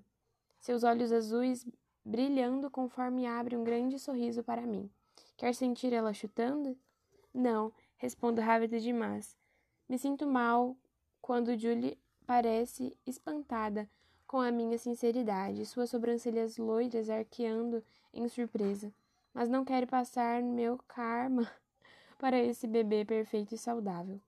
[0.60, 1.68] seus olhos azuis
[2.04, 4.90] brilhando conforme abre um grande sorriso para mim.
[5.38, 6.76] Quer sentir ela chutando?
[7.34, 9.36] Não, respondo rápido demais.
[9.90, 10.78] Me sinto mal
[11.22, 13.90] quando Julie parece espantada
[14.28, 18.94] com a minha sinceridade, suas sobrancelhas loiras arqueando em surpresa.
[19.34, 21.52] Mas não quero passar meu karma
[22.20, 24.20] para esse bebê perfeito e saudável.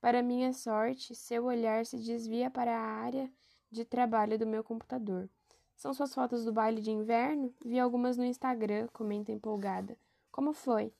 [0.00, 3.30] Para minha sorte, seu olhar se desvia para a área
[3.70, 5.28] de trabalho do meu computador.
[5.74, 7.52] São suas fotos do baile de inverno?
[7.64, 9.98] Vi algumas no Instagram, comenta empolgada.
[10.30, 10.92] Como foi?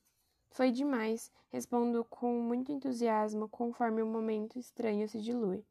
[0.51, 5.65] Foi demais, respondo com muito entusiasmo conforme o momento estranho se dilui.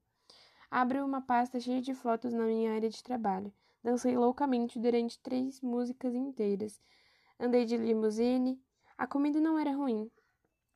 [0.70, 3.52] Abro uma pasta cheia de fotos na minha área de trabalho.
[3.84, 6.82] Dancei loucamente durante três músicas inteiras.
[7.40, 8.60] Andei de limusine.
[8.98, 10.10] A comida não era ruim.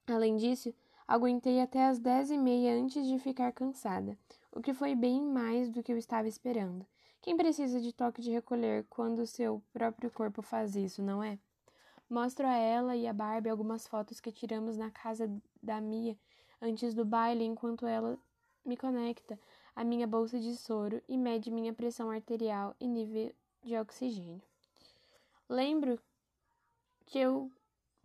[0.08, 0.74] Além disso,
[1.08, 4.18] aguentei até as dez e meia antes de ficar cansada,
[4.52, 6.86] o que foi bem mais do que eu estava esperando.
[7.22, 11.38] Quem precisa de toque de recolher quando seu próprio corpo faz isso, não é?
[12.10, 16.18] Mostro a ela e a Barbie algumas fotos que tiramos na casa da Mia
[16.60, 18.18] antes do baile, enquanto ela
[18.66, 19.40] me conecta
[19.76, 23.32] a minha bolsa de soro e mede minha pressão arterial e nível
[23.64, 24.42] de oxigênio.
[25.48, 26.00] Lembro
[27.06, 27.52] que eu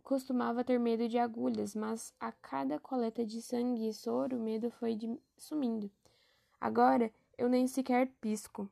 [0.03, 4.69] costumava ter medo de agulhas, mas a cada coleta de sangue e soro, o medo
[4.69, 4.97] foi
[5.35, 5.89] sumindo.
[6.61, 8.69] Agora eu nem sequer pisco.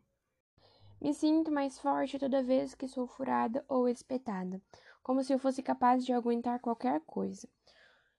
[1.02, 4.62] Me sinto mais forte toda vez que sou furada ou espetada,
[5.04, 7.48] como se eu fosse capaz de aguentar qualquer coisa.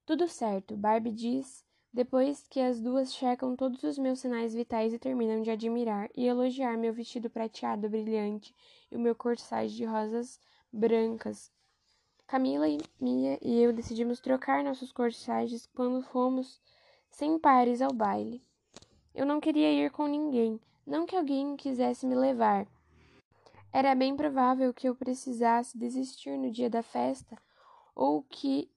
[0.06, 4.98] Tudo certo, Barbie diz depois que as duas checam todos os meus sinais vitais e
[4.98, 8.52] terminam de admirar e elogiar meu vestido prateado brilhante
[8.90, 10.40] e o meu corsage de rosas
[10.72, 11.52] brancas.
[12.26, 16.60] Camila e Mia e eu decidimos trocar nossos corsages quando fomos
[17.08, 18.42] sem pares ao baile.
[19.14, 22.66] Eu não queria ir com ninguém, não que alguém quisesse me levar.
[23.76, 27.36] Era bem provável que eu precisasse desistir no dia da festa
[27.92, 28.70] ou que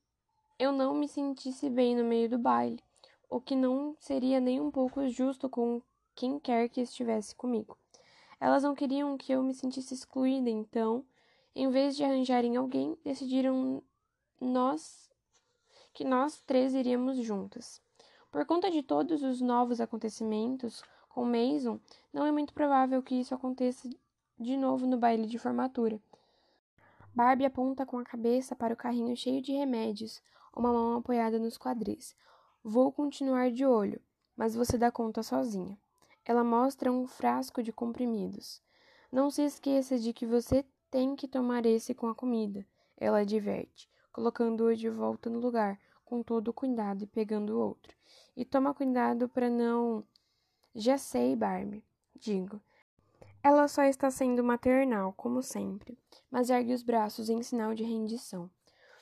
[0.58, 2.84] eu não me sentisse bem no meio do baile
[3.30, 5.84] o que não seria nem um pouco justo com
[6.16, 7.78] quem quer que estivesse comigo.
[8.40, 11.06] Elas não queriam que eu me sentisse excluída, então,
[11.56, 13.84] em vez de arranjarem alguém, decidiram
[14.42, 15.12] nós
[15.94, 17.80] que nós três iríamos juntas.
[18.32, 21.80] Por conta de todos os novos acontecimentos com Mason,
[22.12, 23.88] não é muito provável que isso aconteça
[24.40, 26.00] de novo no baile de formatura.
[27.14, 30.22] Barbie aponta com a cabeça para o carrinho cheio de remédios,
[30.56, 32.16] uma mão apoiada nos quadris.
[32.64, 34.00] Vou continuar de olho,
[34.36, 35.78] mas você dá conta sozinha.
[36.24, 38.62] Ela mostra um frasco de comprimidos.
[39.12, 43.90] Não se esqueça de que você tem que tomar esse com a comida, ela adverte,
[44.12, 47.96] colocando-o de volta no lugar, com todo o cuidado e pegando o outro.
[48.36, 50.04] E toma cuidado para não.
[50.76, 51.84] Já sei, Barbie,
[52.16, 52.62] digo.
[53.44, 55.98] Ela só está sendo maternal, como sempre,
[56.30, 58.50] mas ergue os braços em sinal de rendição.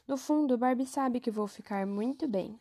[0.07, 2.59] No fundo, Barbie sabe que vou ficar muito bem.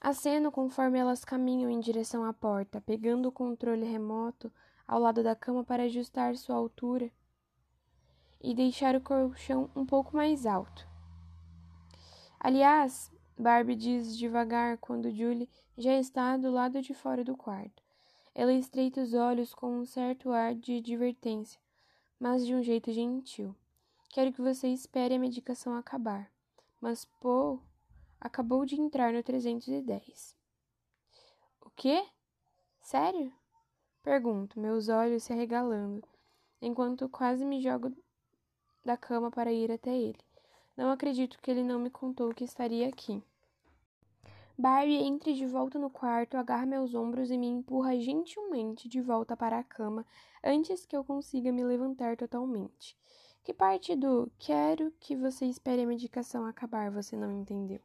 [0.00, 4.52] Aceno conforme elas caminham em direção à porta, pegando o controle remoto
[4.86, 7.10] ao lado da cama para ajustar sua altura
[8.40, 10.86] e deixar o colchão um pouco mais alto.
[12.38, 15.48] Aliás, Barbie diz devagar quando Julie
[15.78, 17.82] já está do lado de fora do quarto.
[18.34, 21.60] Ela estreita os olhos com um certo ar de advertência,
[22.18, 23.54] mas de um jeito gentil.
[24.08, 26.30] Quero que você espere a medicação acabar.
[26.80, 27.62] Mas Paul
[28.20, 30.36] acabou de entrar no 310.
[31.60, 32.06] O quê?
[32.80, 33.32] Sério?
[34.02, 36.08] Pergunto, meus olhos se arregalando,
[36.60, 37.94] enquanto quase me jogo
[38.84, 40.18] da cama para ir até ele.
[40.76, 43.22] Não acredito que ele não me contou que estaria aqui.
[44.58, 49.36] Barbie entra de volta no quarto, agarra meus ombros e me empurra gentilmente de volta
[49.36, 50.06] para a cama
[50.44, 52.96] antes que eu consiga me levantar totalmente.
[53.42, 57.80] Que parte do quero que você espere a medicação acabar você não entendeu?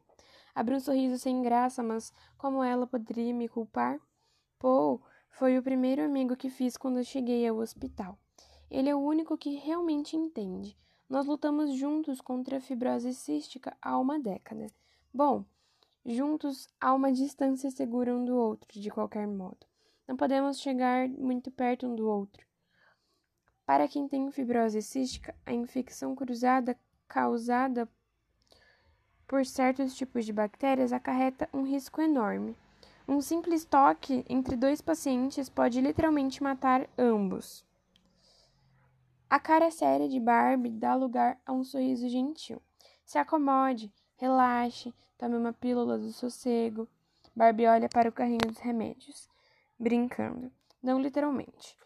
[0.54, 3.98] Abri um sorriso sem graça, mas como ela poderia me culpar?
[4.58, 5.00] Paul
[5.30, 8.18] foi o primeiro amigo que fiz quando cheguei ao hospital.
[8.70, 10.76] Ele é o único que realmente entende.
[11.08, 14.70] Nós lutamos juntos contra a fibrose cística há uma década.
[15.12, 15.44] Bom,
[16.08, 19.58] juntos há uma distância segura um do outro, de qualquer modo.
[20.06, 22.46] Não podemos chegar muito perto um do outro.
[23.66, 27.86] Para quem tem fibrose cística, a infecção cruzada causada
[29.26, 32.56] por certos tipos de bactérias acarreta um risco enorme.
[33.06, 37.62] Um simples toque entre dois pacientes pode literalmente matar ambos.
[39.28, 42.62] A cara séria de Barbie dá lugar a um sorriso gentil.
[43.04, 46.88] Se acomode, relaxe, tome uma pílula do sossego.
[47.34, 49.28] Barbie olha para o carrinho dos remédios,
[49.78, 50.50] brincando,
[50.82, 51.76] não literalmente.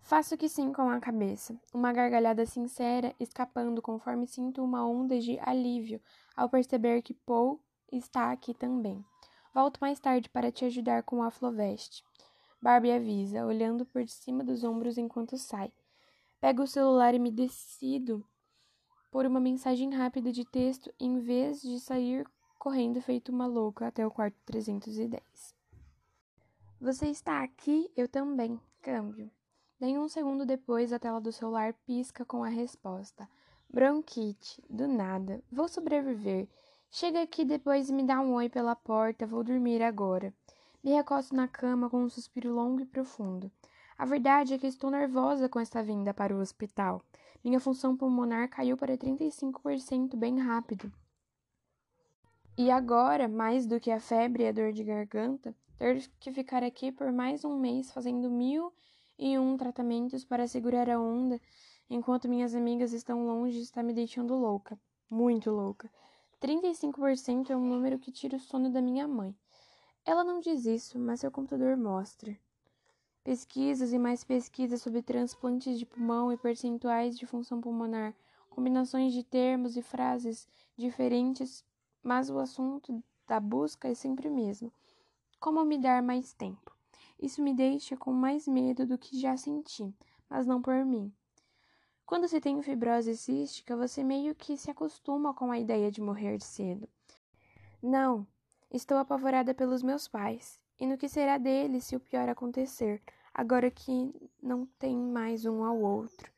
[0.00, 5.38] Faço que sim com a cabeça, uma gargalhada sincera escapando conforme sinto uma onda de
[5.40, 6.00] alívio
[6.34, 7.60] ao perceber que Paul
[7.92, 9.04] está aqui também.
[9.54, 12.02] Volto mais tarde para te ajudar com a Floveste.
[12.60, 15.72] Barbie avisa, olhando por cima dos ombros enquanto sai.
[16.40, 18.24] Pego o celular e me decido
[19.10, 22.26] por uma mensagem rápida de texto em vez de sair
[22.58, 25.54] correndo feito uma louca até o quarto 310.
[26.80, 27.90] Você está aqui?
[27.96, 28.60] Eu também.
[28.82, 29.30] Câmbio.
[29.80, 33.28] Nem um segundo depois, a tela do celular pisca com a resposta.
[33.68, 35.42] Bronquite, do nada.
[35.50, 36.48] Vou sobreviver.
[36.90, 39.26] Chega aqui depois e me dá um oi pela porta.
[39.26, 40.34] Vou dormir agora.
[40.82, 43.50] Me recosto na cama com um suspiro longo e profundo.
[44.00, 47.04] A verdade é que estou nervosa com esta vinda para o hospital.
[47.44, 50.90] Minha função pulmonar caiu para 35% bem rápido.
[52.56, 56.64] E agora, mais do que a febre e a dor de garganta, ter que ficar
[56.64, 58.72] aqui por mais um mês fazendo mil
[59.18, 61.38] e um tratamentos para segurar a onda,
[61.90, 64.80] enquanto minhas amigas estão longe, está me deixando louca.
[65.10, 65.90] Muito louca.
[66.40, 69.36] 35% é um número que tira o sono da minha mãe.
[70.06, 72.34] Ela não diz isso, mas seu computador mostra.
[73.22, 78.14] Pesquisas e mais pesquisas sobre transplantes de pulmão e percentuais de função pulmonar,
[78.48, 81.62] combinações de termos e frases diferentes,
[82.02, 84.72] mas o assunto da busca é sempre o mesmo:
[85.38, 86.74] como me dar mais tempo?
[87.20, 89.94] Isso me deixa com mais medo do que já senti,
[90.28, 91.12] mas não por mim.
[92.06, 96.40] Quando se tem fibrose cística, você meio que se acostuma com a ideia de morrer
[96.40, 96.88] cedo.
[97.82, 98.26] Não,
[98.70, 103.70] estou apavorada pelos meus pais e no que será deles se o pior acontecer, agora
[103.70, 104.12] que
[104.42, 106.32] não tem mais um ao outro.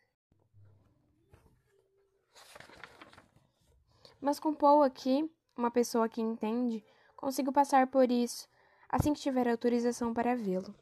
[4.21, 6.85] Mas com Paul aqui, uma pessoa que entende,
[7.17, 8.51] consigo passar por isso
[8.93, 10.75] assim que tiver autorização para vê-lo.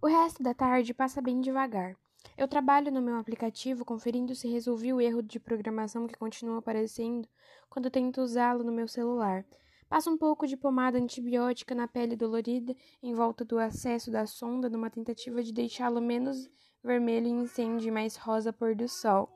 [0.00, 1.94] O resto da tarde passa bem devagar.
[2.38, 7.28] Eu trabalho no meu aplicativo conferindo se resolvi o erro de programação que continua aparecendo
[7.68, 9.44] quando tento usá-lo no meu celular.
[9.88, 14.68] Passo um pouco de pomada antibiótica na pele dolorida em volta do acesso da sonda
[14.68, 16.50] numa tentativa de deixá-lo menos
[16.82, 19.28] vermelho e incende mais rosa pôr do sol.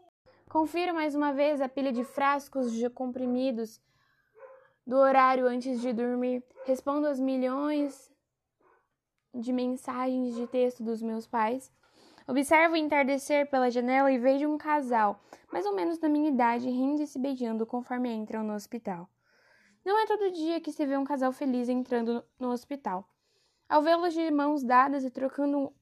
[0.48, 3.80] Confiro mais uma vez a pilha de frascos de comprimidos
[4.86, 6.42] do horário antes de dormir.
[6.64, 8.10] Respondo às milhões
[9.34, 11.70] de mensagens de texto dos meus pais.
[12.26, 15.20] Observo o entardecer pela janela e vejo um casal,
[15.52, 19.08] mais ou menos da minha idade, rindo e se beijando conforme entram no hospital.
[19.88, 23.08] Não é todo dia que se vê um casal feliz entrando no hospital.
[23.66, 25.72] Ao vê-los de mãos dadas e trocando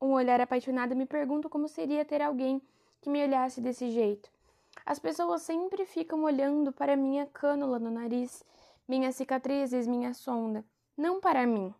[0.00, 2.62] um olhar apaixonado, me pergunto como seria ter alguém
[3.00, 4.30] que me olhasse desse jeito.
[4.86, 8.44] As pessoas sempre ficam olhando para minha cânula no nariz,
[8.86, 10.64] minhas cicatrizes, minha sonda,
[10.96, 11.74] não para mim.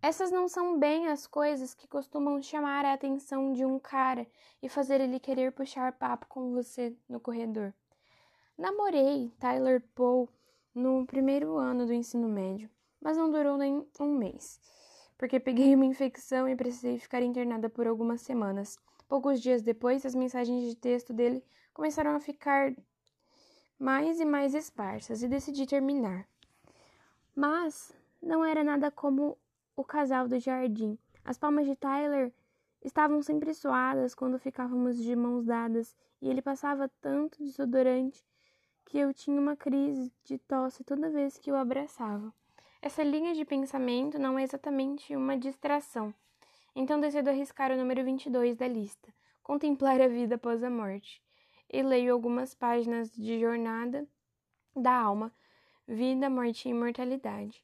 [0.00, 4.28] Essas não são bem as coisas que costumam chamar a atenção de um cara
[4.62, 7.74] e fazer ele querer puxar papo com você no corredor.
[8.56, 10.28] Namorei Tyler Poe
[10.74, 14.60] no primeiro ano do ensino médio, mas não durou nem um mês,
[15.18, 18.78] porque peguei uma infecção e precisei ficar internada por algumas semanas.
[19.08, 22.74] Poucos dias depois, as mensagens de texto dele começaram a ficar
[23.78, 26.26] mais e mais esparsas e decidi terminar.
[27.34, 29.36] Mas não era nada como
[29.76, 30.98] o casal do jardim.
[31.24, 32.32] As palmas de Tyler
[32.82, 38.24] estavam sempre suadas quando ficávamos de mãos dadas e ele passava tanto desodorante
[38.84, 42.32] que eu tinha uma crise de tosse toda vez que o abraçava.
[42.80, 46.12] Essa linha de pensamento não é exatamente uma distração.
[46.74, 51.22] Então decido arriscar o número 22 da lista, contemplar a vida após a morte
[51.70, 54.06] e leio algumas páginas de Jornada
[54.74, 55.32] da Alma,
[55.86, 57.62] Vida, Morte e Imortalidade.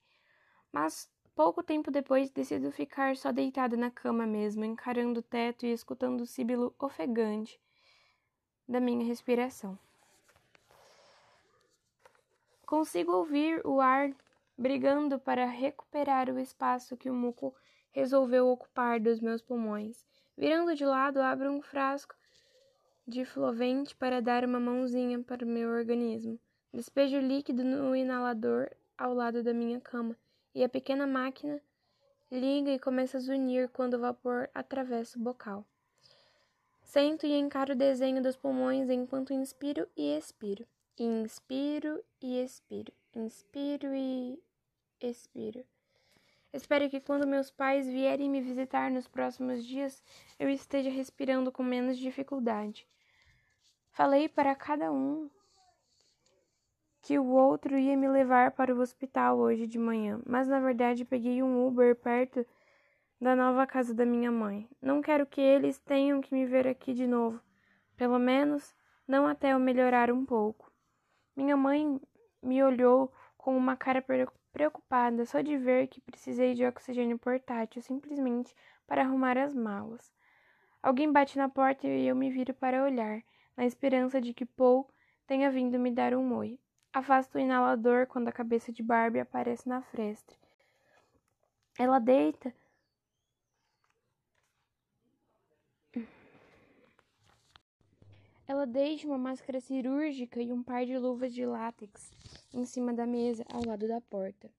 [0.72, 5.72] Mas pouco tempo depois decido ficar só deitada na cama mesmo, encarando o teto e
[5.72, 7.60] escutando o síbilo ofegante
[8.68, 9.78] da minha respiração.
[12.68, 14.12] Consigo ouvir o ar
[14.54, 17.54] brigando para recuperar o espaço que o muco
[17.92, 20.04] resolveu ocupar dos meus pulmões.
[20.36, 22.14] Virando de lado, abro um frasco
[23.06, 26.38] de flovente para dar uma mãozinha para o meu organismo.
[26.70, 30.14] Despejo o líquido no inalador ao lado da minha cama
[30.54, 31.62] e a pequena máquina
[32.30, 35.64] liga e começa a zunir quando o vapor atravessa o bocal.
[36.82, 40.66] Sento e encaro o desenho dos pulmões enquanto inspiro e expiro.
[41.00, 42.92] Inspiro e expiro.
[43.14, 44.42] Inspiro e
[45.00, 45.64] expiro.
[46.52, 50.02] Espero que quando meus pais vierem me visitar nos próximos dias,
[50.40, 52.84] eu esteja respirando com menos dificuldade.
[53.92, 55.30] Falei para cada um
[57.00, 61.04] que o outro ia me levar para o hospital hoje de manhã, mas na verdade
[61.04, 62.44] peguei um Uber perto
[63.20, 64.68] da nova casa da minha mãe.
[64.82, 67.40] Não quero que eles tenham que me ver aqui de novo,
[67.96, 68.74] pelo menos
[69.06, 70.67] não até eu melhorar um pouco.
[71.38, 72.00] Minha mãe
[72.42, 74.04] me olhou com uma cara
[74.52, 78.52] preocupada só de ver que precisei de oxigênio portátil simplesmente
[78.88, 80.12] para arrumar as malas.
[80.82, 83.22] Alguém bate na porta e eu me viro para olhar,
[83.56, 84.90] na esperança de que Paul
[85.28, 86.58] tenha vindo me dar um oi.
[86.92, 90.34] Afasto o inalador quando a cabeça de Barbie aparece na fresta.
[91.78, 92.52] Ela deita
[98.48, 102.10] Ela deixa uma máscara cirúrgica e um par de luvas de látex
[102.50, 104.50] em cima da mesa, ao lado da porta.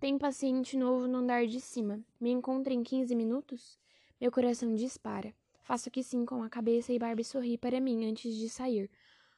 [0.00, 2.00] Tem paciente novo no andar de cima.
[2.20, 3.78] Me encontra em 15 minutos?
[4.20, 5.32] Meu coração dispara.
[5.62, 8.90] Faço que sim com a cabeça e Barbie sorri para mim antes de sair.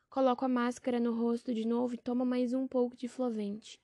[0.09, 3.79] Coloco a máscara no rosto de novo e tomo mais um pouco de flovente,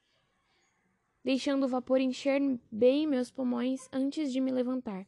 [1.23, 2.41] deixando o vapor encher
[2.73, 5.07] bem meus pulmões antes de me levantar.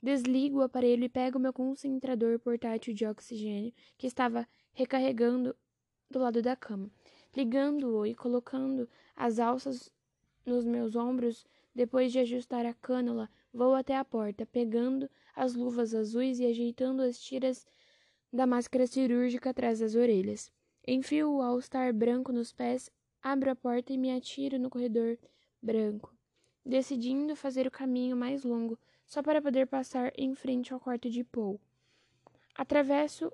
[0.00, 5.56] Desligo o aparelho e pego meu concentrador portátil de oxigênio que estava recarregando
[6.08, 6.90] do lado da cama,
[7.36, 9.90] ligando-o e colocando as alças
[10.46, 11.44] nos meus ombros.
[11.74, 17.02] Depois de ajustar a cânula, vou até a porta, pegando as luvas azuis e ajeitando
[17.02, 17.66] as tiras
[18.32, 20.52] da máscara cirúrgica atrás das orelhas.
[20.86, 22.90] Enfio o all-star branco nos pés,
[23.22, 25.18] abro a porta e me atiro no corredor
[25.60, 26.14] branco,
[26.64, 28.78] decidindo fazer o caminho mais longo
[29.08, 31.58] só para poder passar em frente ao quarto de Paul.
[32.54, 33.32] Atravesso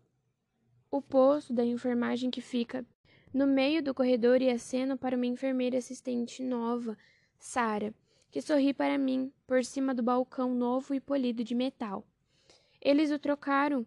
[0.89, 2.87] o posto da enfermagem que fica
[3.33, 6.97] no meio do corredor e aceno para uma enfermeira assistente nova,
[7.37, 7.93] Sara,
[8.31, 12.07] que sorri para mim por cima do balcão novo e polido de metal.
[12.81, 13.85] Eles o trocaram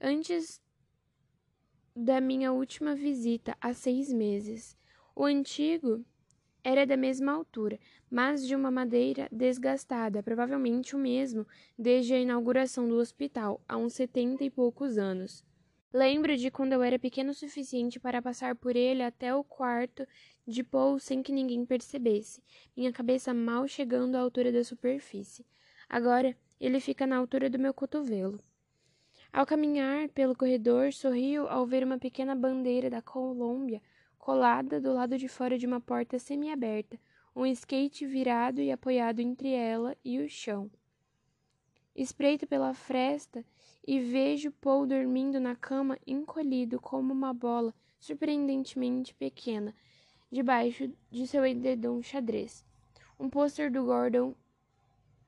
[0.00, 0.62] antes
[1.96, 4.78] da minha última visita há seis meses.
[5.16, 6.04] O antigo
[6.62, 11.46] era da mesma altura, mas de uma madeira desgastada, provavelmente o mesmo
[11.78, 15.44] desde a inauguração do hospital, há uns setenta e poucos anos.
[15.92, 20.06] Lembro de quando eu era pequeno o suficiente para passar por ele até o quarto
[20.46, 22.42] de Paul sem que ninguém percebesse,
[22.76, 25.46] minha cabeça mal chegando à altura da superfície.
[25.88, 28.38] Agora ele fica na altura do meu cotovelo.
[29.32, 33.80] Ao caminhar pelo corredor, sorrio ao ver uma pequena bandeira da Colômbia
[34.18, 36.98] colada do lado de fora de uma porta semiaberta,
[37.34, 40.70] um skate virado e apoiado entre ela e o chão.
[41.94, 43.44] Espreito pela fresta
[43.86, 49.74] e vejo Paul dormindo na cama, encolhido como uma bola surpreendentemente pequena,
[50.30, 52.64] debaixo de seu edredom xadrez.
[53.18, 54.34] Um pôster do Gordon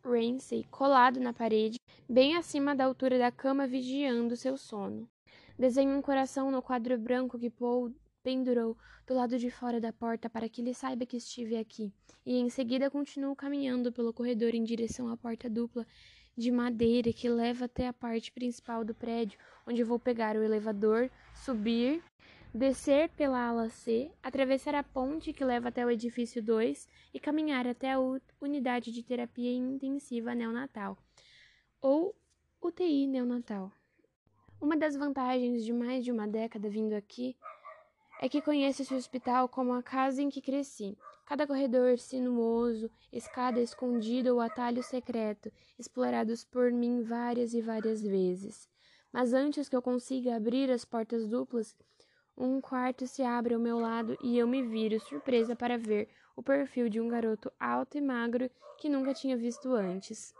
[0.04, 1.78] Ramsay colado na parede,
[2.08, 5.08] bem acima da altura da cama, vigiando seu sono.
[5.58, 7.92] Desenho um coração no quadro branco que Paul
[8.22, 11.92] pendurou do lado de fora da porta para que ele saiba que estive aqui,
[12.24, 15.86] e em seguida continuo caminhando pelo corredor em direção à porta dupla
[16.36, 21.10] de madeira que leva até a parte principal do prédio, onde vou pegar o elevador,
[21.34, 22.02] subir,
[22.54, 27.66] descer pela ala C, atravessar a ponte que leva até o edifício 2 e caminhar
[27.66, 27.98] até a
[28.40, 30.96] unidade de terapia intensiva neonatal,
[31.80, 32.14] ou
[32.60, 33.72] UTI neonatal.
[34.60, 37.36] Uma das vantagens de mais de uma década vindo aqui
[38.22, 40.96] é que conheço esse hospital como a casa em que cresci.
[41.26, 48.68] Cada corredor sinuoso, escada escondida ou atalho secreto, explorados por mim várias e várias vezes.
[49.12, 51.74] Mas antes que eu consiga abrir as portas duplas,
[52.38, 56.44] um quarto se abre ao meu lado e eu me viro surpresa para ver o
[56.44, 58.48] perfil de um garoto alto e magro
[58.78, 60.32] que nunca tinha visto antes.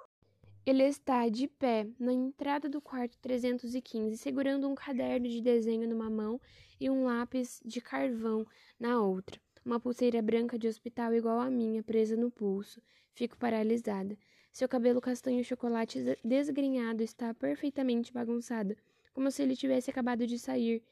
[0.65, 6.09] Ele está de pé na entrada do quarto 315, segurando um caderno de desenho numa
[6.09, 6.41] mão
[6.83, 8.45] e um lápis de carvão
[8.79, 9.41] na outra.
[9.65, 12.83] Uma pulseira branca de hospital igual à minha presa no pulso.
[13.13, 14.19] Fico paralisada.
[14.53, 18.77] Seu cabelo castanho chocolate desgrenhado está perfeitamente bagunçado,
[19.15, 20.83] como se ele tivesse acabado de sair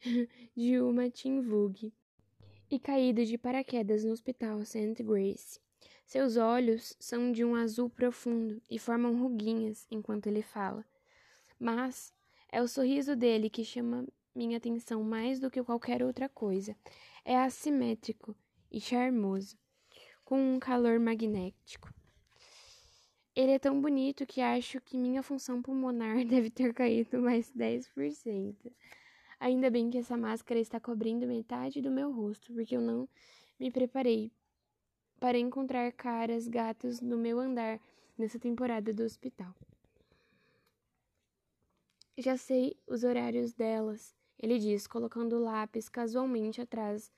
[0.56, 1.92] de uma Tim Vogue
[2.70, 5.02] e caído de paraquedas no hospital St.
[5.02, 5.60] Grace.
[6.06, 10.84] Seus olhos são de um azul profundo e formam ruguinhas enquanto ele fala.
[11.58, 12.14] Mas
[12.50, 16.76] é o sorriso dele que chama minha atenção mais do que qualquer outra coisa.
[17.24, 18.36] É assimétrico
[18.70, 19.56] e charmoso,
[20.24, 21.92] com um calor magnético.
[23.34, 28.72] Ele é tão bonito que acho que minha função pulmonar deve ter caído mais 10%.
[29.40, 33.08] Ainda bem que essa máscara está cobrindo metade do meu rosto, porque eu não
[33.58, 34.32] me preparei
[35.18, 37.80] para encontrar caras gatos no meu andar
[38.16, 39.54] nessa temporada do hospital.
[42.16, 44.14] Já sei os horários delas
[44.44, 47.10] ele diz, colocando o lápis casualmente atrás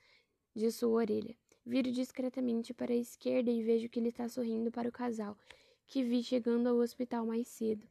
[0.55, 1.35] de sua orelha.
[1.65, 5.37] Viro discretamente para a esquerda e vejo que ele está sorrindo para o casal,
[5.85, 7.85] que vi chegando ao hospital mais cedo.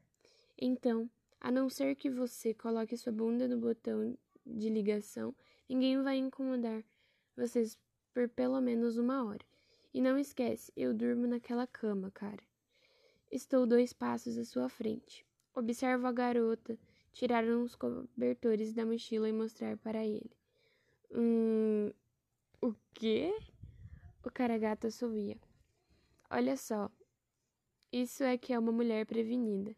[0.58, 1.06] Então,
[1.38, 4.16] a não ser que você coloque sua bunda no botão
[4.46, 5.34] de ligação,
[5.68, 6.82] ninguém vai incomodar
[7.36, 7.78] vocês
[8.14, 9.44] por pelo menos uma hora.
[9.92, 12.42] E não esquece, eu durmo naquela cama, cara.
[13.30, 15.26] Estou dois passos à sua frente.
[15.54, 16.78] Observo a garota
[17.16, 20.30] tirar uns cobertores da mochila e mostrar para ele.
[21.10, 21.90] Hum.
[22.60, 23.34] O quê?
[24.22, 25.38] O cara gato assovia.
[26.30, 26.90] Olha só.
[27.90, 29.74] Isso é que é uma mulher prevenida.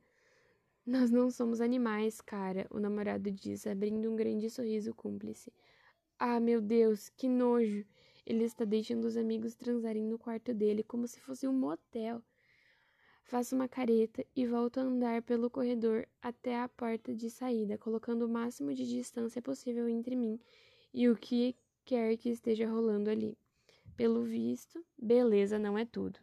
[0.84, 5.52] Nós não somos animais, cara, o namorado diz, abrindo um grande sorriso cúmplice.
[6.18, 7.86] Ah, meu Deus, que nojo!
[8.26, 12.20] Ele está deixando os amigos transarem no quarto dele como se fosse um motel.
[13.28, 18.24] Faço uma careta e volto a andar pelo corredor até a porta de saída, colocando
[18.24, 20.40] o máximo de distância possível entre mim
[20.94, 21.54] e o que
[21.84, 23.36] quer que esteja rolando ali.
[23.98, 26.18] Pelo visto, beleza não é tudo.